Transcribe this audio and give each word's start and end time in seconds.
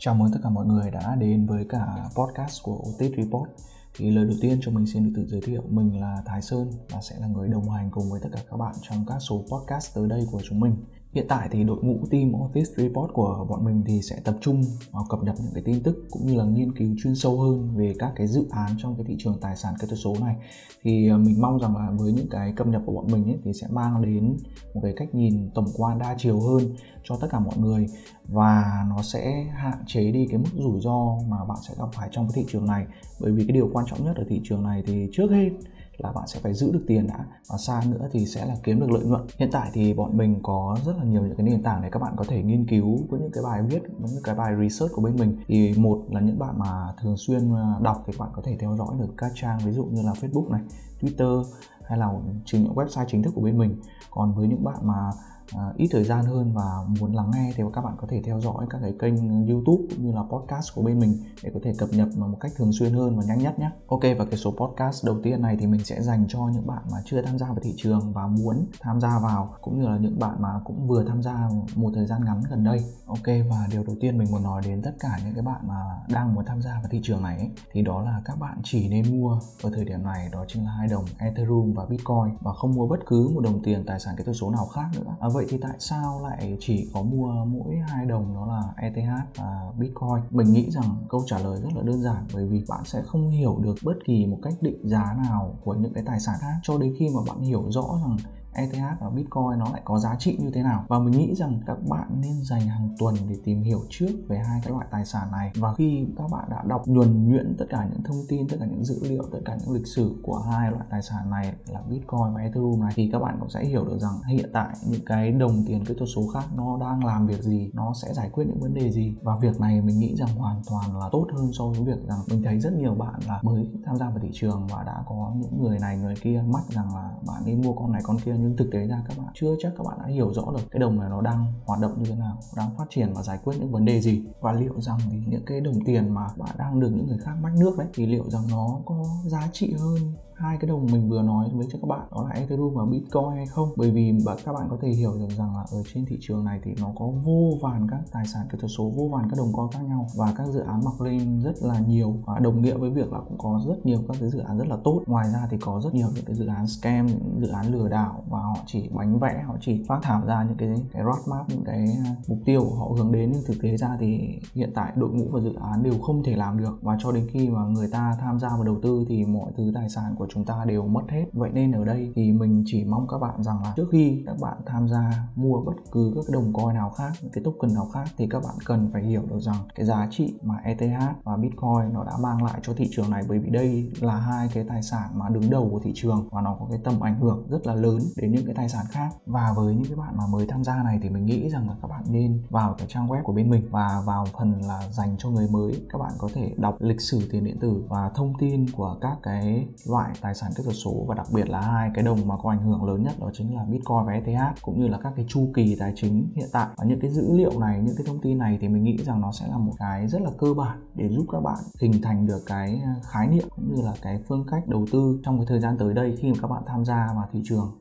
Chào 0.00 0.14
mừng 0.14 0.32
tất 0.32 0.38
cả 0.42 0.50
mọi 0.50 0.66
người 0.66 0.90
đã 0.90 1.14
đến 1.14 1.46
với 1.46 1.66
cả 1.68 1.86
podcast 2.14 2.62
của 2.62 2.84
Otis 2.88 3.12
Report. 3.16 3.50
Thì 3.96 4.10
lời 4.10 4.24
đầu 4.24 4.36
tiên 4.40 4.58
cho 4.62 4.70
mình 4.70 4.86
xin 4.86 5.04
được 5.04 5.12
tự 5.16 5.26
giới 5.28 5.40
thiệu, 5.40 5.62
mình 5.68 6.00
là 6.00 6.22
Thái 6.26 6.42
Sơn 6.42 6.70
và 6.90 7.00
sẽ 7.00 7.16
là 7.20 7.26
người 7.26 7.48
đồng 7.48 7.70
hành 7.70 7.90
cùng 7.90 8.10
với 8.10 8.20
tất 8.22 8.28
cả 8.32 8.40
các 8.50 8.56
bạn 8.56 8.74
trong 8.82 9.04
các 9.08 9.18
số 9.18 9.44
podcast 9.50 9.94
tới 9.94 10.08
đây 10.08 10.26
của 10.30 10.40
chúng 10.44 10.60
mình. 10.60 10.76
Hiện 11.12 11.26
tại 11.28 11.48
thì 11.50 11.64
đội 11.64 11.78
ngũ 11.82 11.98
team 12.10 12.32
Office 12.32 12.74
Report 12.76 13.12
của 13.12 13.46
bọn 13.48 13.64
mình 13.64 13.82
thì 13.86 14.02
sẽ 14.02 14.20
tập 14.24 14.36
trung 14.40 14.62
vào 14.90 15.04
cập 15.08 15.22
nhật 15.22 15.34
những 15.40 15.54
cái 15.54 15.62
tin 15.66 15.82
tức 15.82 16.06
cũng 16.10 16.26
như 16.26 16.34
là 16.34 16.44
nghiên 16.44 16.76
cứu 16.76 16.94
chuyên 17.02 17.14
sâu 17.14 17.40
hơn 17.40 17.76
về 17.76 17.94
các 17.98 18.12
cái 18.16 18.26
dự 18.26 18.46
án 18.50 18.70
trong 18.78 18.96
cái 18.96 19.04
thị 19.08 19.16
trường 19.18 19.38
tài 19.40 19.56
sản 19.56 19.74
kỹ 19.80 19.86
thuật 19.88 19.98
số 20.04 20.14
này. 20.20 20.36
Thì 20.82 21.10
à, 21.10 21.16
mình 21.16 21.40
mong 21.40 21.58
rằng 21.58 21.76
là 21.76 21.90
với 21.98 22.12
những 22.12 22.28
cái 22.30 22.52
cập 22.56 22.66
nhật 22.66 22.82
của 22.86 22.92
bọn 22.92 23.06
mình 23.12 23.24
ấy, 23.24 23.38
thì 23.44 23.52
sẽ 23.52 23.66
mang 23.70 24.02
đến 24.02 24.36
một 24.74 24.80
cái 24.82 24.92
cách 24.96 25.14
nhìn 25.14 25.50
tổng 25.54 25.66
quan 25.76 25.98
đa 25.98 26.14
chiều 26.18 26.40
hơn 26.40 26.62
cho 27.04 27.16
tất 27.20 27.28
cả 27.30 27.40
mọi 27.40 27.56
người 27.58 27.86
và 28.28 28.84
nó 28.88 29.02
sẽ 29.02 29.44
hạn 29.44 29.78
chế 29.86 30.12
đi 30.12 30.26
cái 30.30 30.38
mức 30.38 30.50
rủi 30.58 30.80
ro 30.80 31.18
mà 31.28 31.44
bạn 31.48 31.58
sẽ 31.68 31.74
gặp 31.78 31.88
phải 31.92 32.08
trong 32.12 32.28
cái 32.28 32.32
thị 32.34 32.50
trường 32.52 32.66
này. 32.66 32.86
Bởi 33.20 33.32
vì 33.32 33.44
cái 33.44 33.52
điều 33.52 33.70
quan 33.72 33.86
trọng 33.90 34.04
nhất 34.04 34.16
ở 34.16 34.24
thị 34.28 34.40
trường 34.44 34.62
này 34.62 34.82
thì 34.86 35.08
trước 35.12 35.30
hết 35.30 35.50
là 35.98 36.12
bạn 36.12 36.26
sẽ 36.26 36.40
phải 36.40 36.54
giữ 36.54 36.72
được 36.72 36.84
tiền 36.86 37.06
đã. 37.06 37.24
Và 37.48 37.58
xa 37.58 37.82
nữa 37.86 38.08
thì 38.12 38.26
sẽ 38.26 38.46
là 38.46 38.54
kiếm 38.62 38.80
được 38.80 38.90
lợi 38.90 39.04
nhuận. 39.04 39.22
Hiện 39.38 39.48
tại 39.52 39.70
thì 39.72 39.94
bọn 39.94 40.16
mình 40.16 40.40
có 40.42 40.78
rất 40.86 40.96
là 40.96 41.04
nhiều 41.04 41.22
những 41.22 41.36
cái 41.36 41.46
nền 41.46 41.62
tảng 41.62 41.82
để 41.82 41.88
các 41.92 42.02
bạn 42.02 42.14
có 42.16 42.24
thể 42.28 42.42
nghiên 42.42 42.66
cứu 42.66 42.98
với 43.08 43.20
những 43.20 43.32
cái 43.32 43.44
bài 43.44 43.62
viết 43.62 43.82
những 43.98 44.22
cái 44.24 44.34
bài 44.34 44.54
research 44.60 44.94
của 44.94 45.02
bên 45.02 45.16
mình. 45.16 45.36
Thì 45.46 45.74
một 45.76 46.04
là 46.10 46.20
những 46.20 46.38
bạn 46.38 46.58
mà 46.58 46.94
thường 47.02 47.16
xuyên 47.16 47.54
à, 47.54 47.74
đọc 47.82 48.02
thì 48.06 48.12
các 48.12 48.24
bạn 48.24 48.30
có 48.34 48.42
thể 48.44 48.56
theo 48.60 48.76
dõi 48.76 48.96
được 48.98 49.14
các 49.16 49.32
trang 49.34 49.58
ví 49.64 49.72
dụ 49.72 49.84
như 49.84 50.02
là 50.02 50.12
facebook 50.12 50.50
này, 50.50 50.60
twitter 51.00 51.44
hay 51.84 51.98
là 51.98 52.12
chính 52.44 52.74
website 52.74 53.04
chính 53.08 53.22
thức 53.22 53.32
của 53.34 53.40
bên 53.40 53.58
mình. 53.58 53.80
Còn 54.10 54.34
với 54.34 54.48
những 54.48 54.64
bạn 54.64 54.78
mà 54.82 55.10
À, 55.54 55.72
ít 55.76 55.88
thời 55.90 56.04
gian 56.04 56.24
hơn 56.24 56.52
và 56.54 56.84
muốn 57.00 57.14
lắng 57.14 57.30
nghe 57.34 57.52
thì 57.56 57.62
các 57.72 57.80
bạn 57.80 57.94
có 58.00 58.06
thể 58.10 58.22
theo 58.24 58.40
dõi 58.40 58.66
các 58.70 58.78
cái 58.82 58.94
kênh 58.98 59.46
YouTube 59.48 59.84
cũng 59.90 60.06
như 60.06 60.12
là 60.12 60.22
podcast 60.22 60.74
của 60.74 60.82
bên 60.82 60.98
mình 60.98 61.14
để 61.42 61.50
có 61.54 61.60
thể 61.62 61.72
cập 61.78 61.88
nhật 61.92 62.08
một 62.16 62.38
cách 62.40 62.52
thường 62.56 62.72
xuyên 62.72 62.92
hơn 62.92 63.16
và 63.16 63.24
nhanh 63.24 63.38
nhất 63.38 63.58
nhé. 63.58 63.70
Ok 63.86 64.02
và 64.18 64.24
cái 64.24 64.36
số 64.36 64.50
podcast 64.50 65.06
đầu 65.06 65.16
tiên 65.22 65.42
này 65.42 65.56
thì 65.60 65.66
mình 65.66 65.84
sẽ 65.84 66.02
dành 66.02 66.24
cho 66.28 66.48
những 66.54 66.66
bạn 66.66 66.82
mà 66.92 66.98
chưa 67.04 67.22
tham 67.22 67.38
gia 67.38 67.46
vào 67.46 67.58
thị 67.62 67.74
trường 67.76 68.12
và 68.12 68.26
muốn 68.26 68.66
tham 68.80 69.00
gia 69.00 69.18
vào 69.18 69.54
cũng 69.62 69.80
như 69.80 69.88
là 69.88 69.98
những 69.98 70.18
bạn 70.18 70.42
mà 70.42 70.60
cũng 70.64 70.88
vừa 70.88 71.04
tham 71.04 71.22
gia 71.22 71.48
một 71.74 71.90
thời 71.94 72.06
gian 72.06 72.24
ngắn 72.24 72.42
gần 72.50 72.64
đây. 72.64 72.84
Ok 73.06 73.26
và 73.50 73.68
điều 73.70 73.84
đầu 73.84 73.96
tiên 74.00 74.18
mình 74.18 74.30
muốn 74.30 74.42
nói 74.42 74.62
đến 74.64 74.82
tất 74.82 74.92
cả 75.00 75.20
những 75.24 75.34
cái 75.34 75.42
bạn 75.42 75.60
mà 75.68 75.74
đang 76.08 76.34
muốn 76.34 76.44
tham 76.44 76.62
gia 76.62 76.70
vào 76.70 76.88
thị 76.90 77.00
trường 77.02 77.22
này 77.22 77.38
ấy, 77.38 77.50
thì 77.72 77.82
đó 77.82 78.02
là 78.02 78.22
các 78.24 78.38
bạn 78.40 78.58
chỉ 78.64 78.88
nên 78.88 79.20
mua 79.20 79.40
ở 79.62 79.70
thời 79.74 79.84
điểm 79.84 80.02
này 80.02 80.28
đó 80.32 80.44
chính 80.48 80.64
là 80.64 80.70
hai 80.70 80.88
đồng 80.88 81.04
Ethereum 81.18 81.72
và 81.72 81.86
Bitcoin 81.86 82.36
và 82.40 82.52
không 82.52 82.74
mua 82.74 82.88
bất 82.88 83.00
cứ 83.06 83.30
một 83.34 83.40
đồng 83.40 83.62
tiền 83.62 83.84
tài 83.86 84.00
sản 84.00 84.14
kỹ 84.18 84.24
thuật 84.24 84.36
số 84.40 84.50
nào 84.50 84.66
khác 84.66 84.86
nữa. 84.94 85.16
À, 85.20 85.28
vâng, 85.28 85.37
vậy 85.38 85.46
thì 85.50 85.58
tại 85.62 85.76
sao 85.78 86.20
lại 86.22 86.56
chỉ 86.60 86.90
có 86.94 87.02
mua 87.02 87.44
mỗi 87.44 87.76
hai 87.88 88.06
đồng 88.06 88.34
đó 88.34 88.46
là 88.46 88.62
ETH 88.76 89.10
và 89.36 89.72
Bitcoin? 89.78 90.22
Mình 90.30 90.52
nghĩ 90.52 90.70
rằng 90.70 90.96
câu 91.08 91.22
trả 91.26 91.38
lời 91.38 91.60
rất 91.62 91.68
là 91.76 91.82
đơn 91.82 92.02
giản, 92.02 92.24
bởi 92.34 92.46
vì 92.46 92.64
bạn 92.68 92.84
sẽ 92.84 93.02
không 93.06 93.30
hiểu 93.30 93.58
được 93.62 93.74
bất 93.84 93.94
kỳ 94.04 94.26
một 94.26 94.38
cách 94.42 94.54
định 94.60 94.88
giá 94.88 95.16
nào 95.18 95.54
của 95.64 95.74
những 95.74 95.94
cái 95.94 96.04
tài 96.06 96.20
sản 96.20 96.36
khác 96.40 96.54
cho 96.62 96.78
đến 96.78 96.94
khi 96.98 97.08
mà 97.14 97.20
bạn 97.28 97.40
hiểu 97.40 97.64
rõ 97.70 97.98
rằng 98.02 98.16
ETH 98.52 99.00
và 99.00 99.10
Bitcoin 99.10 99.58
nó 99.58 99.66
lại 99.72 99.82
có 99.84 99.98
giá 99.98 100.16
trị 100.18 100.38
như 100.40 100.50
thế 100.54 100.62
nào 100.62 100.84
và 100.88 100.98
mình 100.98 101.18
nghĩ 101.18 101.34
rằng 101.34 101.60
các 101.66 101.78
bạn 101.88 102.20
nên 102.20 102.44
dành 102.44 102.60
hàng 102.60 102.94
tuần 102.98 103.14
để 103.28 103.36
tìm 103.44 103.62
hiểu 103.62 103.80
trước 103.90 104.10
về 104.28 104.38
hai 104.38 104.60
cái 104.64 104.72
loại 104.72 104.86
tài 104.90 105.04
sản 105.04 105.30
này 105.32 105.52
và 105.56 105.74
khi 105.74 106.06
các 106.16 106.30
bạn 106.30 106.44
đã 106.50 106.64
đọc 106.66 106.82
nhuần 106.86 107.28
nhuyễn 107.28 107.56
tất 107.58 107.66
cả 107.70 107.88
những 107.90 108.02
thông 108.02 108.22
tin, 108.28 108.48
tất 108.48 108.56
cả 108.60 108.66
những 108.66 108.84
dữ 108.84 109.00
liệu, 109.02 109.22
tất 109.32 109.38
cả 109.44 109.56
những 109.60 109.74
lịch 109.74 109.86
sử 109.86 110.14
của 110.22 110.38
hai 110.38 110.70
loại 110.70 110.84
tài 110.90 111.02
sản 111.02 111.30
này 111.30 111.52
là 111.68 111.80
Bitcoin 111.80 112.34
và 112.34 112.40
Ethereum 112.40 112.80
này, 112.80 112.92
thì 112.96 113.10
các 113.12 113.18
bạn 113.18 113.36
cũng 113.40 113.50
sẽ 113.50 113.64
hiểu 113.64 113.84
được 113.84 113.98
rằng 113.98 114.14
hiện 114.28 114.50
tại 114.52 114.76
những 114.90 115.04
cái 115.06 115.27
đồng 115.32 115.64
tiền 115.66 115.84
kỹ 115.84 115.94
thuật 115.98 116.10
số 116.14 116.26
khác 116.26 116.44
nó 116.56 116.78
đang 116.80 117.04
làm 117.04 117.26
việc 117.26 117.42
gì, 117.42 117.70
nó 117.74 117.92
sẽ 118.02 118.14
giải 118.14 118.30
quyết 118.32 118.44
những 118.44 118.60
vấn 118.60 118.74
đề 118.74 118.90
gì? 118.90 119.14
Và 119.22 119.36
việc 119.36 119.60
này 119.60 119.82
mình 119.82 119.98
nghĩ 119.98 120.16
rằng 120.16 120.28
hoàn 120.36 120.62
toàn 120.70 120.98
là 120.98 121.08
tốt 121.12 121.26
hơn 121.32 121.52
so 121.52 121.66
với 121.66 121.84
việc 121.84 122.08
rằng 122.08 122.18
mình 122.30 122.42
thấy 122.42 122.60
rất 122.60 122.72
nhiều 122.72 122.94
bạn 122.94 123.20
là 123.26 123.40
mới 123.42 123.68
tham 123.84 123.96
gia 123.96 124.10
vào 124.10 124.18
thị 124.22 124.30
trường 124.32 124.66
và 124.66 124.82
đã 124.82 125.02
có 125.06 125.32
những 125.36 125.62
người 125.62 125.78
này, 125.78 125.98
người 125.98 126.14
kia 126.22 126.42
mắt 126.46 126.62
rằng 126.68 126.94
là 126.94 127.10
bạn 127.26 127.42
đi 127.46 127.54
mua 127.54 127.72
con 127.72 127.92
này, 127.92 128.02
con 128.04 128.18
kia. 128.24 128.36
Nhưng 128.38 128.56
thực 128.56 128.70
tế 128.72 128.86
ra 128.86 129.02
các 129.08 129.18
bạn, 129.18 129.32
chưa 129.34 129.54
chắc 129.60 129.72
các 129.78 129.86
bạn 129.86 129.98
đã 129.98 130.06
hiểu 130.06 130.34
rõ 130.34 130.52
được 130.52 130.70
cái 130.70 130.80
đồng 130.80 131.00
này 131.00 131.08
nó 131.10 131.20
đang 131.20 131.52
hoạt 131.66 131.80
động 131.80 132.02
như 132.02 132.04
thế 132.10 132.14
nào, 132.16 132.38
đang 132.56 132.76
phát 132.78 132.86
triển 132.90 133.12
và 133.14 133.22
giải 133.22 133.38
quyết 133.44 133.56
những 133.60 133.72
vấn 133.72 133.84
đề 133.84 134.00
gì. 134.00 134.24
Và 134.40 134.52
liệu 134.52 134.80
rằng 134.80 134.98
thì 135.10 135.22
những 135.26 135.44
cái 135.46 135.60
đồng 135.60 135.84
tiền 135.86 136.14
mà 136.14 136.28
bạn 136.38 136.50
đang 136.58 136.80
được 136.80 136.90
những 136.94 137.06
người 137.06 137.18
khác 137.18 137.32
mách 137.42 137.54
nước 137.60 137.78
đấy, 137.78 137.86
thì 137.94 138.06
liệu 138.06 138.30
rằng 138.30 138.42
nó 138.50 138.78
có 138.84 139.04
giá 139.26 139.48
trị 139.52 139.74
hơn 139.78 139.96
hai 140.38 140.56
cái 140.60 140.68
đồng 140.68 140.86
mình 140.92 141.08
vừa 141.08 141.22
nói 141.22 141.50
với 141.52 141.66
cho 141.72 141.78
các 141.82 141.88
bạn, 141.88 142.08
đó 142.10 142.28
là 142.28 142.34
Ethereum 142.34 142.74
và 142.74 142.84
Bitcoin 142.84 143.36
hay 143.36 143.46
không? 143.46 143.68
Bởi 143.76 143.90
vì 143.90 144.14
các 144.44 144.52
bạn 144.52 144.66
có 144.70 144.76
thể 144.80 144.88
hiểu 144.88 145.12
được 145.18 145.28
rằng 145.38 145.56
là 145.56 145.64
ở 145.72 145.82
trên 145.94 146.06
thị 146.06 146.18
trường 146.20 146.44
này 146.44 146.60
thì 146.64 146.74
nó 146.80 146.88
có 146.98 147.06
vô 147.24 147.50
vàn 147.62 147.86
các 147.90 148.00
tài 148.12 148.26
sản 148.26 148.46
kỹ 148.50 148.58
thuật 148.60 148.70
số 148.78 148.92
vô 148.96 149.08
vàn 149.12 149.30
các 149.30 149.36
đồng 149.38 149.52
coin 149.52 149.70
khác 149.72 149.80
nhau 149.88 150.06
và 150.16 150.32
các 150.36 150.46
dự 150.46 150.60
án 150.60 150.84
mọc 150.84 151.00
lên 151.00 151.40
rất 151.42 151.62
là 151.62 151.80
nhiều. 151.80 152.14
Và 152.26 152.38
đồng 152.38 152.62
nghĩa 152.62 152.76
với 152.76 152.90
việc 152.90 153.12
là 153.12 153.18
cũng 153.28 153.38
có 153.38 153.60
rất 153.68 153.86
nhiều 153.86 153.98
các 154.08 154.16
cái 154.20 154.30
dự 154.30 154.38
án 154.38 154.58
rất 154.58 154.68
là 154.68 154.76
tốt. 154.84 155.02
Ngoài 155.06 155.30
ra 155.32 155.48
thì 155.50 155.56
có 155.60 155.80
rất 155.84 155.94
nhiều 155.94 156.08
những 156.14 156.24
cái 156.24 156.36
dự 156.36 156.46
án 156.46 156.66
scam, 156.66 157.06
những 157.06 157.40
dự 157.40 157.48
án 157.48 157.72
lừa 157.72 157.88
đảo 157.88 158.24
và 158.28 158.40
họ 158.40 158.56
chỉ 158.66 158.88
bánh 158.94 159.18
vẽ, 159.18 159.42
họ 159.46 159.56
chỉ 159.60 159.84
phát 159.88 159.98
thảo 160.02 160.22
ra 160.26 160.44
những 160.44 160.56
cái 160.56 160.74
cái 160.92 161.02
roadmap, 161.04 161.48
những 161.48 161.64
cái 161.64 161.96
à, 162.04 162.14
mục 162.28 162.38
tiêu 162.44 162.60
của 162.70 162.76
họ 162.76 162.88
hướng 162.96 163.12
đến. 163.12 163.30
Nhưng 163.32 163.42
thực 163.46 163.56
tế 163.62 163.76
ra 163.76 163.96
thì 164.00 164.38
hiện 164.54 164.72
tại 164.74 164.92
đội 164.96 165.10
ngũ 165.10 165.24
và 165.30 165.40
dự 165.40 165.54
án 165.60 165.82
đều 165.82 165.98
không 166.02 166.22
thể 166.24 166.36
làm 166.36 166.58
được. 166.58 166.78
Và 166.82 166.96
cho 167.00 167.12
đến 167.12 167.26
khi 167.32 167.48
mà 167.48 167.64
người 167.64 167.88
ta 167.92 168.16
tham 168.20 168.38
gia 168.38 168.48
vào 168.48 168.64
đầu 168.64 168.76
tư 168.82 169.04
thì 169.08 169.24
mọi 169.24 169.52
thứ 169.56 169.72
tài 169.74 169.88
sản 169.90 170.14
của 170.18 170.26
chúng 170.30 170.44
ta 170.44 170.64
đều 170.66 170.86
mất 170.86 171.02
hết. 171.08 171.24
Vậy 171.32 171.50
nên 171.52 171.72
ở 171.72 171.84
đây 171.84 172.12
thì 172.16 172.32
mình 172.32 172.62
chỉ 172.66 172.84
mong 172.84 173.08
các 173.08 173.18
bạn 173.18 173.42
rằng 173.42 173.62
là 173.64 173.72
trước 173.76 173.88
khi 173.92 174.22
các 174.26 174.36
bạn 174.40 174.56
tham 174.66 174.88
gia 174.88 175.28
mua 175.36 175.60
bất 175.60 175.74
cứ 175.92 176.12
các 176.14 176.24
đồng 176.32 176.52
coin 176.52 176.74
nào 176.74 176.90
khác, 176.90 177.12
những 177.22 177.32
cái 177.32 177.44
token 177.44 177.74
nào 177.74 177.88
khác 177.94 178.04
thì 178.16 178.26
các 178.30 178.42
bạn 178.42 178.54
cần 178.64 178.90
phải 178.92 179.02
hiểu 179.02 179.22
được 179.30 179.40
rằng 179.40 179.56
cái 179.74 179.86
giá 179.86 180.08
trị 180.10 180.34
mà 180.42 180.54
ETH 180.64 181.02
và 181.24 181.36
Bitcoin 181.36 181.92
nó 181.92 182.04
đã 182.04 182.12
mang 182.20 182.44
lại 182.44 182.60
cho 182.62 182.74
thị 182.76 182.88
trường 182.90 183.10
này. 183.10 183.22
Bởi 183.28 183.38
vì 183.38 183.50
đây 183.50 183.92
là 184.00 184.16
hai 184.16 184.48
cái 184.54 184.64
tài 184.68 184.82
sản 184.82 185.10
mà 185.14 185.28
đứng 185.28 185.50
đầu 185.50 185.68
của 185.70 185.80
thị 185.84 185.92
trường 185.94 186.28
và 186.30 186.40
nó 186.40 186.56
có 186.60 186.66
cái 186.70 186.80
tầm 186.84 187.00
ảnh 187.00 187.20
hưởng 187.20 187.46
rất 187.50 187.66
là 187.66 187.74
lớn 187.74 187.98
đến 188.16 188.32
những 188.32 188.46
cái 188.46 188.54
tài 188.54 188.68
sản 188.68 188.86
khác. 188.90 189.08
Và 189.26 189.52
với 189.56 189.74
những 189.74 189.84
cái 189.84 189.96
bạn 189.96 190.16
mà 190.16 190.24
mới 190.26 190.46
tham 190.46 190.64
gia 190.64 190.82
này 190.82 190.98
thì 191.02 191.10
mình 191.10 191.26
nghĩ 191.26 191.48
rằng 191.48 191.68
là 191.68 191.74
các 191.82 191.88
bạn 191.88 192.04
nên 192.10 192.42
vào 192.50 192.74
cái 192.78 192.86
trang 192.90 193.08
web 193.08 193.22
của 193.22 193.32
bên 193.32 193.50
mình 193.50 193.68
và 193.70 194.02
vào 194.06 194.24
phần 194.38 194.60
là 194.60 194.82
dành 194.90 195.16
cho 195.18 195.30
người 195.30 195.48
mới. 195.50 195.86
Các 195.92 195.98
bạn 195.98 196.12
có 196.18 196.28
thể 196.34 196.54
đọc 196.56 196.76
lịch 196.80 197.00
sử 197.00 197.28
tiền 197.32 197.44
điện 197.44 197.58
tử 197.60 197.84
và 197.88 198.10
thông 198.14 198.32
tin 198.38 198.66
của 198.70 198.96
các 199.00 199.16
cái 199.22 199.66
loại 199.88 200.10
tài 200.20 200.34
sản 200.34 200.52
kỹ 200.56 200.62
thuật 200.62 200.76
số 200.84 201.04
và 201.08 201.14
đặc 201.14 201.26
biệt 201.34 201.50
là 201.50 201.60
hai 201.60 201.90
cái 201.94 202.04
đồng 202.04 202.28
mà 202.28 202.36
có 202.42 202.50
ảnh 202.50 202.62
hưởng 202.62 202.84
lớn 202.84 203.02
nhất 203.02 203.12
đó 203.20 203.30
chính 203.32 203.54
là 203.54 203.64
Bitcoin 203.64 204.06
và 204.06 204.12
ETH 204.12 204.62
cũng 204.62 204.80
như 204.80 204.88
là 204.88 204.98
các 204.98 205.12
cái 205.16 205.24
chu 205.28 205.50
kỳ 205.54 205.76
tài 205.78 205.92
chính 205.96 206.32
hiện 206.36 206.48
tại. 206.52 206.66
Và 206.76 206.84
những 206.84 207.00
cái 207.00 207.10
dữ 207.10 207.32
liệu 207.32 207.60
này, 207.60 207.80
những 207.82 207.96
cái 207.96 208.06
thông 208.06 208.20
tin 208.20 208.38
này 208.38 208.58
thì 208.60 208.68
mình 208.68 208.84
nghĩ 208.84 208.96
rằng 208.96 209.20
nó 209.20 209.32
sẽ 209.32 209.46
là 209.50 209.58
một 209.58 209.72
cái 209.78 210.08
rất 210.08 210.22
là 210.22 210.30
cơ 210.38 210.54
bản 210.54 210.78
để 210.94 211.08
giúp 211.08 211.26
các 211.32 211.40
bạn 211.40 211.58
hình 211.80 212.02
thành 212.02 212.26
được 212.26 212.42
cái 212.46 212.80
à, 212.84 212.94
khái 213.02 213.26
niệm 213.26 213.48
cũng 213.56 213.74
như 213.74 213.82
là 213.82 213.92
cái 214.02 214.18
phương 214.28 214.44
cách 214.50 214.68
đầu 214.68 214.86
tư 214.92 215.20
trong 215.24 215.38
cái 215.38 215.46
thời 215.46 215.60
gian 215.60 215.78
tới 215.78 215.94
đây 215.94 216.16
khi 216.20 216.28
mà 216.28 216.38
các 216.42 216.48
bạn 216.48 216.62
tham 216.66 216.84
gia 216.84 217.06
vào 217.14 217.28
thị 217.32 217.40
trường. 217.44 217.78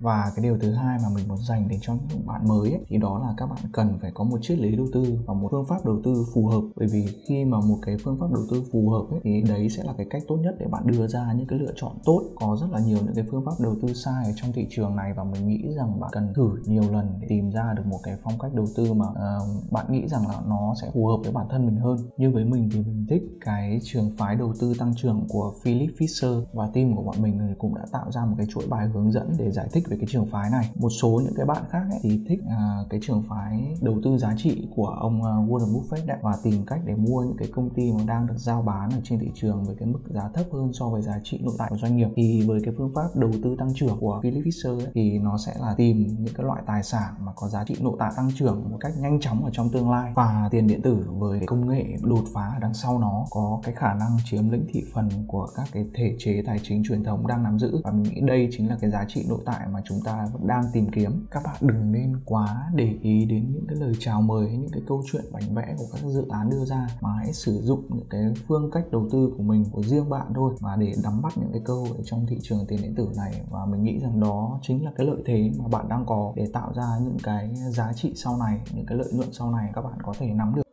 Và 0.00 0.32
cái 0.36 0.42
điều 0.42 0.58
thứ 0.58 0.72
hai 0.72 0.98
mà 1.02 1.08
mình 1.14 1.28
muốn 1.28 1.38
dành 1.38 1.68
đến 1.68 1.78
cho 1.82 1.94
những 2.08 2.26
bạn 2.26 2.48
mới 2.48 2.70
ấy, 2.70 2.80
thì 2.88 2.98
đó 2.98 3.18
là 3.18 3.34
các 3.36 3.46
bạn 3.46 3.58
cần 3.72 3.98
phải 4.02 4.10
có 4.14 4.24
một 4.24 4.38
triết 4.42 4.58
lý 4.58 4.76
đầu 4.76 4.86
tư 4.92 5.18
và 5.26 5.34
một 5.34 5.48
phương 5.50 5.64
pháp 5.64 5.84
đầu 5.84 6.00
tư 6.04 6.26
phù 6.34 6.46
hợp. 6.46 6.60
Bởi 6.76 6.88
vì 6.92 7.06
khi 7.28 7.44
mà 7.44 7.60
một 7.60 7.76
cái 7.82 7.96
phương 8.04 8.16
pháp 8.20 8.26
đầu 8.32 8.42
tư 8.50 8.62
phù 8.72 8.90
hợp 8.90 9.04
ấy, 9.10 9.20
thì 9.24 9.42
đấy 9.48 9.68
sẽ 9.68 9.82
là 9.84 9.92
cái 9.96 10.06
cách 10.10 10.22
tốt 10.28 10.36
nhất 10.36 10.54
để 10.58 10.66
bạn 10.66 10.86
đưa 10.86 11.06
ra 11.06 11.32
những 11.32 11.46
cái 11.46 11.58
lựa 11.58 11.72
chọn 11.76 11.92
tốt. 12.04 12.22
Có 12.40 12.56
rất 12.60 12.66
là 12.70 12.80
nhiều 12.80 12.98
những 13.04 13.14
cái 13.14 13.24
phương 13.30 13.44
pháp 13.44 13.52
đầu 13.58 13.76
tư 13.82 13.92
sai 13.92 14.24
ở 14.24 14.32
trong 14.36 14.52
thị 14.52 14.66
trường 14.70 14.96
này 14.96 15.12
và 15.16 15.24
mình 15.24 15.48
nghĩ 15.48 15.74
rằng 15.76 16.00
bạn 16.00 16.10
cần 16.12 16.32
thử 16.34 16.50
nhiều 16.66 16.82
lần 16.92 17.18
để 17.20 17.26
tìm 17.28 17.50
ra 17.50 17.72
được 17.76 17.86
một 17.86 17.98
cái 18.02 18.16
phong 18.22 18.38
cách 18.38 18.54
đầu 18.54 18.66
tư 18.76 18.92
mà 18.92 19.06
uh, 19.06 19.72
bạn 19.72 19.86
nghĩ 19.92 20.08
rằng 20.08 20.28
là 20.28 20.34
nó 20.48 20.74
sẽ 20.82 20.90
phù 20.94 21.06
hợp 21.06 21.16
với 21.22 21.32
bản 21.32 21.46
thân 21.50 21.66
mình 21.66 21.76
hơn. 21.76 21.98
Như 22.16 22.30
với 22.30 22.44
mình 22.44 22.68
thì 22.72 22.78
mình 22.78 23.06
thích 23.08 23.22
cái 23.40 23.80
trường 23.84 24.10
phái 24.18 24.36
đầu 24.36 24.52
tư 24.60 24.74
tăng 24.78 24.94
trưởng 24.96 25.26
của 25.28 25.54
Philip 25.62 25.90
Fisher 25.98 26.44
và 26.52 26.70
team 26.74 26.96
của 26.96 27.02
bọn 27.02 27.22
mình 27.22 27.54
cũng 27.58 27.74
đã 27.74 27.82
tạo 27.92 28.10
ra 28.12 28.24
một 28.24 28.34
cái 28.38 28.46
chuỗi 28.50 28.64
bài 28.68 28.88
hướng 28.88 29.12
dẫn 29.12 29.32
để 29.38 29.50
giải 29.50 29.68
thích 29.72 29.84
về 29.90 29.96
cái 30.00 30.06
trường 30.10 30.26
phái 30.26 30.50
này. 30.50 30.70
Một 30.74 30.88
số 30.88 31.20
những 31.24 31.34
cái 31.36 31.46
bạn 31.46 31.62
khác 31.70 31.82
ấy 31.90 31.98
thì 32.02 32.20
thích 32.28 32.40
à, 32.48 32.78
cái 32.90 33.00
trường 33.02 33.22
phái 33.28 33.74
đầu 33.80 33.96
tư 34.04 34.18
giá 34.18 34.34
trị 34.36 34.68
của 34.76 34.86
ông 34.86 35.20
uh, 35.20 35.50
Warren 35.50 35.72
Buffett 35.74 36.06
đấy 36.06 36.18
và 36.22 36.36
tìm 36.42 36.66
cách 36.66 36.80
để 36.84 36.94
mua 36.94 37.22
những 37.22 37.36
cái 37.36 37.48
công 37.54 37.70
ty 37.74 37.92
mà 37.92 38.00
đang 38.06 38.26
được 38.26 38.36
giao 38.36 38.62
bán 38.62 38.90
ở 38.90 39.00
trên 39.04 39.18
thị 39.18 39.30
trường 39.34 39.64
với 39.64 39.76
cái 39.78 39.88
mức 39.88 40.00
giá 40.08 40.30
thấp 40.34 40.46
hơn 40.52 40.72
so 40.72 40.88
với 40.88 41.02
giá 41.02 41.20
trị 41.24 41.40
nội 41.44 41.54
tại 41.58 41.70
của 41.70 41.76
doanh 41.76 41.96
nghiệp. 41.96 42.08
Thì 42.16 42.44
với 42.46 42.60
cái 42.64 42.74
phương 42.78 42.92
pháp 42.94 43.08
đầu 43.14 43.30
tư 43.42 43.56
tăng 43.58 43.74
trưởng 43.74 43.96
của 44.00 44.20
Philip 44.22 44.44
Fisher 44.44 44.78
ấy, 44.78 44.88
thì 44.94 45.18
nó 45.18 45.38
sẽ 45.38 45.54
là 45.60 45.74
tìm 45.76 46.06
những 46.18 46.34
cái 46.34 46.46
loại 46.46 46.62
tài 46.66 46.82
sản 46.82 47.14
mà 47.20 47.32
có 47.36 47.48
giá 47.48 47.64
trị 47.64 47.76
nội 47.80 47.96
tại 47.98 48.12
tăng 48.16 48.30
trưởng 48.34 48.70
một 48.70 48.76
cách 48.80 48.92
nhanh 49.00 49.20
chóng 49.20 49.44
ở 49.44 49.50
trong 49.52 49.68
tương 49.72 49.90
lai. 49.90 50.12
Và 50.16 50.48
tiền 50.50 50.66
điện 50.66 50.82
tử 50.82 51.06
với 51.18 51.40
công 51.46 51.68
nghệ 51.68 51.84
đột 52.02 52.24
phá 52.34 52.58
đằng 52.60 52.74
sau 52.74 52.98
nó 52.98 53.24
có 53.30 53.60
cái 53.62 53.74
khả 53.74 53.94
năng 53.94 54.16
chiếm 54.24 54.50
lĩnh 54.50 54.66
thị 54.72 54.84
phần 54.94 55.08
của 55.26 55.48
các 55.56 55.68
cái 55.72 55.86
thể 55.94 56.16
chế 56.18 56.42
tài 56.46 56.58
chính 56.62 56.82
truyền 56.84 57.04
thống 57.04 57.26
đang 57.26 57.42
nắm 57.42 57.58
giữ. 57.58 57.80
Và 57.84 57.90
mình 57.90 58.02
nghĩ 58.02 58.20
đây 58.20 58.48
chính 58.52 58.68
là 58.68 58.76
cái 58.80 58.90
giá 58.90 59.04
trị 59.08 59.24
nội 59.28 59.40
tại 59.44 59.66
mà 59.72 59.79
mà 59.80 59.84
chúng 59.86 60.00
ta 60.04 60.26
vẫn 60.32 60.46
đang 60.46 60.64
tìm 60.72 60.90
kiếm. 60.92 61.26
Các 61.30 61.42
bạn 61.44 61.56
đừng 61.60 61.92
nên 61.92 62.16
quá 62.24 62.70
để 62.74 62.98
ý 63.02 63.24
đến 63.24 63.52
những 63.52 63.66
cái 63.68 63.78
lời 63.78 63.92
chào 63.98 64.22
mời 64.22 64.48
hay 64.48 64.56
những 64.56 64.70
cái 64.72 64.82
câu 64.86 65.02
chuyện 65.12 65.24
bánh 65.32 65.54
vẽ 65.54 65.74
của 65.78 65.84
các 65.92 66.00
dự 66.08 66.28
án 66.28 66.50
đưa 66.50 66.64
ra, 66.64 66.88
mà 67.00 67.12
hãy 67.12 67.32
sử 67.32 67.60
dụng 67.62 67.84
những 67.88 68.06
cái 68.10 68.20
phương 68.48 68.70
cách 68.70 68.84
đầu 68.90 69.08
tư 69.12 69.32
của 69.36 69.42
mình, 69.42 69.64
của 69.72 69.82
riêng 69.82 70.10
bạn 70.10 70.32
thôi, 70.34 70.54
và 70.60 70.76
để 70.76 70.92
nắm 71.04 71.22
bắt 71.22 71.32
những 71.38 71.52
cái 71.52 71.62
cơ 71.64 71.74
hội 71.74 71.96
trong 72.04 72.26
thị 72.26 72.38
trường 72.42 72.66
tiền 72.68 72.78
điện 72.82 72.94
tử 72.94 73.08
này. 73.16 73.42
Và 73.50 73.66
mình 73.66 73.82
nghĩ 73.82 73.98
rằng 73.98 74.20
đó 74.20 74.58
chính 74.62 74.84
là 74.84 74.92
cái 74.96 75.06
lợi 75.06 75.22
thế 75.26 75.50
mà 75.58 75.68
bạn 75.68 75.88
đang 75.88 76.06
có 76.06 76.32
để 76.36 76.50
tạo 76.52 76.72
ra 76.74 76.98
những 77.02 77.18
cái 77.22 77.54
giá 77.54 77.92
trị 77.92 78.12
sau 78.16 78.36
này, 78.36 78.60
những 78.74 78.86
cái 78.86 78.98
lợi 78.98 79.08
nhuận 79.12 79.32
sau 79.32 79.50
này 79.50 79.70
các 79.74 79.82
bạn 79.82 79.98
có 80.02 80.14
thể 80.18 80.26
nắm 80.26 80.54
được. 80.54 80.69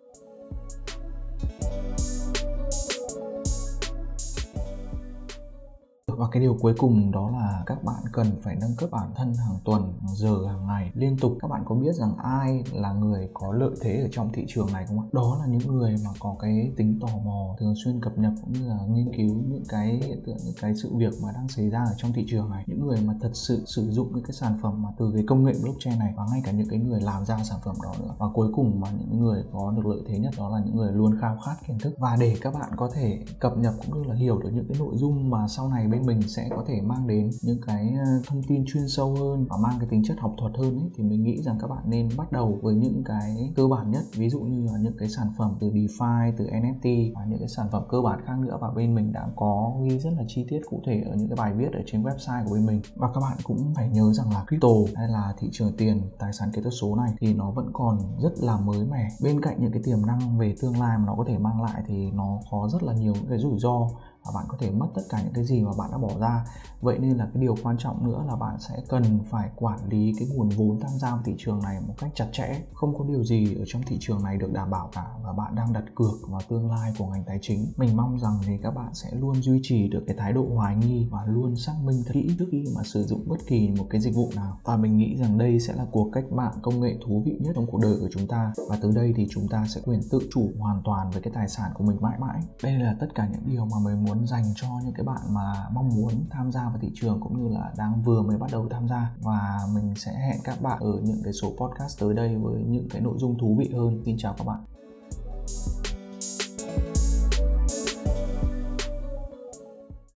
Và 6.17 6.27
cái 6.31 6.41
điều 6.41 6.57
cuối 6.61 6.73
cùng 6.77 7.11
đó 7.11 7.29
là 7.29 7.63
các 7.65 7.83
bạn 7.83 8.03
cần 8.11 8.27
phải 8.41 8.55
nâng 8.61 8.75
cấp 8.77 8.89
bản 8.91 9.11
thân 9.15 9.33
hàng 9.33 9.57
tuần, 9.65 9.93
hàng 10.01 10.15
giờ, 10.15 10.47
hàng 10.47 10.67
ngày 10.67 10.91
liên 10.93 11.17
tục. 11.17 11.37
Các 11.41 11.47
bạn 11.51 11.63
có 11.65 11.75
biết 11.75 11.95
rằng 11.95 12.17
ai 12.17 12.63
là 12.73 12.93
người 12.93 13.29
có 13.33 13.53
lợi 13.53 13.71
thế 13.81 14.01
ở 14.01 14.07
trong 14.11 14.29
thị 14.33 14.45
trường 14.47 14.67
này 14.73 14.85
không 14.85 14.99
ạ? 14.99 15.05
Đó 15.11 15.37
là 15.39 15.47
những 15.47 15.77
người 15.77 15.95
mà 16.05 16.09
có 16.19 16.35
cái 16.39 16.71
tính 16.77 16.99
tò 17.01 17.07
mò 17.25 17.55
thường 17.59 17.73
xuyên 17.83 18.01
cập 18.01 18.17
nhật 18.17 18.33
cũng 18.41 18.53
như 18.53 18.67
là 18.67 18.79
nghiên 18.89 19.15
cứu 19.17 19.35
những 19.47 19.63
cái 19.69 20.01
hiện 20.07 20.23
tượng, 20.25 20.37
những 20.45 20.55
cái 20.61 20.75
sự 20.75 20.95
việc 20.95 21.13
mà 21.23 21.31
đang 21.35 21.47
xảy 21.47 21.69
ra 21.69 21.79
ở 21.79 21.93
trong 21.97 22.13
thị 22.13 22.25
trường 22.29 22.49
này. 22.49 22.63
Những 22.67 22.87
người 22.87 23.01
mà 23.05 23.13
thật 23.21 23.31
sự 23.33 23.63
sử 23.65 23.91
dụng 23.91 24.11
những 24.15 24.23
cái 24.23 24.33
sản 24.33 24.57
phẩm 24.61 24.81
mà 24.83 24.89
từ 24.99 25.11
cái 25.13 25.23
công 25.27 25.43
nghệ 25.43 25.53
blockchain 25.63 25.99
này 25.99 26.13
và 26.17 26.25
ngay 26.31 26.41
cả 26.45 26.51
những 26.51 26.67
cái 26.69 26.79
người 26.79 27.01
làm 27.01 27.25
ra 27.25 27.37
sản 27.43 27.59
phẩm 27.65 27.75
đó 27.83 27.93
nữa. 27.99 28.15
Và 28.17 28.27
cuối 28.33 28.49
cùng 28.55 28.79
mà 28.79 28.87
những 28.91 29.19
người 29.19 29.43
có 29.51 29.71
được 29.71 29.85
lợi 29.85 29.99
thế 30.07 30.19
nhất 30.19 30.33
đó 30.37 30.49
là 30.49 30.59
những 30.65 30.75
người 30.75 30.91
luôn 30.91 31.15
khao 31.21 31.37
khát 31.45 31.55
kiến 31.67 31.77
thức. 31.79 31.93
Và 31.97 32.17
để 32.19 32.35
các 32.41 32.53
bạn 32.53 32.69
có 32.77 32.89
thể 32.93 33.19
cập 33.39 33.57
nhật 33.57 33.73
cũng 33.85 34.01
như 34.01 34.09
là 34.09 34.15
hiểu 34.15 34.37
được 34.39 34.49
những 34.53 34.67
cái 34.69 34.77
nội 34.79 34.97
dung 34.97 35.29
mà 35.29 35.47
sau 35.47 35.69
này 35.69 35.87
bên 35.87 36.06
mình 36.07 36.21
sẽ 36.21 36.49
có 36.55 36.63
thể 36.67 36.81
mang 36.81 37.07
đến 37.07 37.29
những 37.41 37.61
cái 37.67 37.93
ờ, 38.05 38.21
thông 38.27 38.43
tin 38.43 38.63
chuyên 38.67 38.87
sâu 38.87 39.15
hơn 39.15 39.45
và 39.49 39.57
mang 39.57 39.75
cái 39.79 39.87
tính 39.89 40.03
chất 40.03 40.19
học 40.19 40.35
thuật 40.37 40.51
hơn 40.57 40.79
ấy, 40.79 40.89
thì 40.95 41.03
mình 41.03 41.23
nghĩ 41.23 41.41
rằng 41.41 41.57
các 41.61 41.67
bạn 41.67 41.83
nên 41.85 42.09
bắt 42.17 42.31
đầu 42.31 42.59
với 42.61 42.75
những 42.75 43.03
cái 43.05 43.51
cơ 43.55 43.67
bản 43.67 43.91
nhất. 43.91 44.03
Ví 44.15 44.29
dụ 44.29 44.39
như 44.39 44.65
là 44.65 44.79
những 44.81 44.97
cái 44.99 45.09
sản 45.09 45.27
phẩm 45.37 45.55
từ 45.59 45.69
DeFi 45.69 46.33
từ 46.37 46.45
NFT 46.45 47.13
và 47.15 47.25
những 47.25 47.39
cái 47.39 47.47
sản 47.47 47.67
phẩm 47.71 47.83
cơ 47.89 48.01
bản 48.01 48.19
khác 48.25 48.39
nữa. 48.39 48.57
Và 48.61 48.69
bên 48.75 48.95
mình 48.95 49.11
đã 49.13 49.27
có 49.35 49.73
ghi 49.83 49.99
rất 49.99 50.09
là 50.17 50.23
chi 50.27 50.45
tiết 50.49 50.61
cụ 50.69 50.81
thể 50.85 51.03
ở 51.09 51.15
những 51.15 51.29
cái 51.29 51.35
bài 51.35 51.53
viết 51.53 51.71
ở 51.73 51.81
trên 51.85 52.03
website 52.03 52.45
của 52.45 52.53
bên 52.53 52.65
mình. 52.65 52.81
Và 52.95 53.07
các 53.13 53.21
bạn 53.21 53.37
cũng 53.43 53.73
phải 53.75 53.89
nhớ 53.89 54.13
rằng 54.13 54.33
là 54.33 54.45
crypto 54.47 54.69
hay 54.95 55.07
là 55.07 55.33
thị 55.39 55.49
trường 55.51 55.77
tiền 55.77 56.01
tài 56.19 56.33
sản 56.33 56.49
kỹ 56.53 56.61
thuật 56.61 56.73
số 56.81 56.95
này 56.95 57.11
thì 57.19 57.33
nó 57.33 57.51
vẫn 57.51 57.69
còn 57.73 57.97
rất 58.23 58.33
là 58.39 58.57
mới 58.57 58.85
mẻ. 58.85 59.07
Bên 59.23 59.41
cạnh 59.41 59.57
những 59.59 59.71
cái 59.71 59.81
tiềm 59.85 60.05
năng 60.05 60.37
về 60.37 60.55
tương 60.61 60.79
lai 60.79 60.97
mà 60.97 61.03
nó 61.07 61.15
có 61.15 61.23
thể 61.27 61.37
mang 61.37 61.63
lại 61.63 61.83
thì 61.87 62.11
nó 62.11 62.39
có 62.51 62.69
rất 62.71 62.83
là 62.83 62.93
nhiều 62.93 63.13
những 63.13 63.29
cái 63.29 63.39
rủi 63.39 63.59
ro 63.59 63.87
và 64.27 64.39
bạn 64.39 64.45
có 64.49 64.57
thể 64.59 64.71
mất 64.71 64.87
tất 64.95 65.01
cả 65.09 65.21
những 65.23 65.33
cái 65.33 65.45
gì 65.45 65.61
mà 65.61 65.71
bạn 65.77 65.91
đã 65.91 65.97
bỏ 65.97 66.09
ra. 66.19 66.45
Vậy 66.81 66.99
nên 66.99 67.17
là 67.17 67.25
cái 67.33 67.41
điều 67.41 67.55
quan 67.63 67.75
trọng 67.77 68.05
nữa 68.09 68.23
là 68.27 68.35
bạn 68.35 68.59
sẽ 68.59 68.75
cần 68.89 69.19
phải 69.29 69.49
quản 69.55 69.89
lý 69.89 70.13
cái 70.19 70.27
nguồn 70.27 70.49
vốn 70.49 70.79
tham 70.79 70.91
gia 70.99 71.11
vào 71.11 71.21
thị 71.25 71.35
trường 71.37 71.59
này 71.63 71.81
một 71.87 71.93
cách 71.97 72.11
chặt 72.15 72.27
chẽ. 72.31 72.61
Không 72.73 72.97
có 72.97 73.05
điều 73.05 73.23
gì 73.23 73.55
ở 73.55 73.63
trong 73.67 73.81
thị 73.87 73.97
trường 73.99 74.23
này 74.23 74.37
được 74.37 74.53
đảm 74.53 74.69
bảo 74.69 74.89
cả 74.93 75.05
và 75.23 75.33
bạn 75.33 75.55
đang 75.55 75.73
đặt 75.73 75.83
cược 75.95 76.29
vào 76.29 76.41
tương 76.49 76.71
lai 76.71 76.93
của 76.97 77.05
ngành 77.05 77.23
tài 77.23 77.39
chính. 77.41 77.65
Mình 77.77 77.97
mong 77.97 78.19
rằng 78.19 78.39
thì 78.45 78.57
các 78.63 78.71
bạn 78.71 78.93
sẽ 78.93 79.09
luôn 79.11 79.41
duy 79.41 79.59
trì 79.63 79.87
được 79.87 80.03
cái 80.07 80.15
thái 80.19 80.33
độ 80.33 80.47
hoài 80.55 80.75
nghi 80.75 81.07
và 81.11 81.25
luôn 81.25 81.55
xác 81.55 81.73
minh 81.83 82.03
thật 82.05 82.11
kỹ 82.13 82.35
trước 82.39 82.45
khi 82.51 82.65
mà 82.75 82.83
sử 82.83 83.03
dụng 83.03 83.23
bất 83.27 83.37
kỳ 83.47 83.69
một 83.77 83.85
cái 83.89 84.01
dịch 84.01 84.15
vụ 84.15 84.31
nào. 84.35 84.59
Và 84.63 84.77
mình 84.77 84.97
nghĩ 84.97 85.17
rằng 85.17 85.37
đây 85.37 85.59
sẽ 85.59 85.73
là 85.73 85.85
cuộc 85.91 86.09
cách 86.13 86.31
mạng 86.31 86.53
công 86.61 86.79
nghệ 86.79 86.97
thú 87.05 87.21
vị 87.25 87.39
nhất 87.41 87.51
trong 87.55 87.67
cuộc 87.71 87.79
đời 87.81 87.97
của 87.99 88.09
chúng 88.11 88.27
ta. 88.27 88.53
Và 88.69 88.77
từ 88.81 88.91
đây 88.91 89.13
thì 89.15 89.27
chúng 89.29 89.47
ta 89.47 89.65
sẽ 89.67 89.81
quyền 89.85 89.99
tự 90.11 90.19
chủ 90.33 90.49
hoàn 90.59 90.81
toàn 90.83 91.11
với 91.11 91.21
cái 91.21 91.33
tài 91.35 91.47
sản 91.47 91.71
của 91.73 91.83
mình 91.83 91.97
mãi 92.01 92.17
mãi. 92.19 92.41
Đây 92.63 92.73
là 92.73 92.95
tất 92.99 93.07
cả 93.15 93.29
những 93.31 93.43
điều 93.45 93.65
mà 93.65 93.77
mình 93.85 94.03
muốn 94.03 94.16
muốn 94.17 94.27
dành 94.27 94.43
cho 94.55 94.67
những 94.83 94.93
cái 94.93 95.05
bạn 95.05 95.21
mà 95.33 95.69
mong 95.73 95.89
muốn 95.95 96.11
tham 96.29 96.51
gia 96.51 96.63
vào 96.69 96.77
thị 96.81 96.91
trường 96.95 97.19
cũng 97.21 97.43
như 97.43 97.55
là 97.55 97.71
đang 97.77 98.01
vừa 98.01 98.21
mới 98.21 98.37
bắt 98.37 98.51
đầu 98.51 98.67
tham 98.69 98.87
gia. 98.87 99.11
Và 99.21 99.59
mình 99.73 99.95
sẽ 99.95 100.11
hẹn 100.11 100.37
các 100.43 100.61
bạn 100.61 100.79
ở 100.79 100.99
những 101.03 101.21
cái 101.23 101.33
số 101.33 101.49
podcast 101.49 101.99
tới 101.99 102.13
đây 102.13 102.35
với 102.35 102.63
những 102.63 102.89
cái 102.89 103.01
nội 103.01 103.15
dung 103.17 103.37
thú 103.37 103.55
vị 103.59 103.69
hơn. 103.73 104.01
Xin 104.05 104.17
chào 104.17 104.33
các 104.37 104.47
bạn. 104.47 104.76